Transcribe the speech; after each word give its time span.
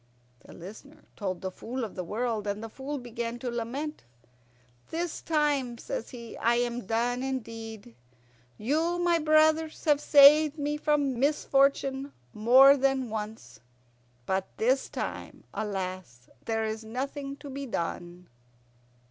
The 0.43 0.53
Listener 0.53 1.03
told 1.15 1.41
the 1.41 1.51
Fool 1.51 1.83
of 1.83 1.93
the 1.93 2.03
World, 2.03 2.47
and 2.47 2.63
the 2.63 2.69
Fool 2.69 2.97
began 2.97 3.37
to 3.37 3.51
lament. 3.51 4.03
"This 4.89 5.21
time," 5.21 5.77
says 5.77 6.09
he, 6.09 6.35
"I 6.37 6.55
am 6.55 6.87
done 6.87 7.21
indeed. 7.21 7.93
You, 8.57 8.97
my 8.97 9.19
brothers, 9.19 9.85
have 9.85 10.01
saved 10.01 10.57
me 10.57 10.75
from 10.75 11.19
misfortune 11.19 12.13
more 12.33 12.75
than 12.77 13.11
once, 13.11 13.59
but 14.25 14.47
this 14.57 14.89
time, 14.89 15.43
alas, 15.53 16.27
there 16.45 16.65
is 16.65 16.83
nothing 16.83 17.35
to 17.35 17.47
be 17.51 17.67
done." 17.67 18.27